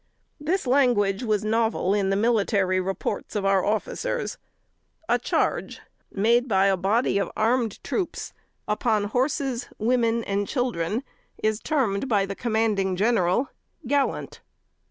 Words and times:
This 0.39 0.65
language 0.65 1.21
was 1.21 1.43
novel 1.45 1.93
in 1.93 2.09
the 2.09 2.15
military 2.15 2.79
reports 2.79 3.35
of 3.35 3.45
our 3.45 3.63
officers. 3.63 4.39
A 5.07 5.19
charge 5.19 5.79
made 6.11 6.47
by 6.47 6.65
a 6.65 6.75
body 6.75 7.19
of 7.19 7.29
armed 7.37 7.77
troops 7.83 8.33
upon 8.67 9.03
horses, 9.03 9.69
women 9.77 10.23
and 10.23 10.47
children, 10.47 11.03
is 11.43 11.59
termed 11.59 12.09
by 12.09 12.25
the 12.25 12.33
commanding 12.33 12.95
General 12.95 13.49
"gallant." 13.85 14.41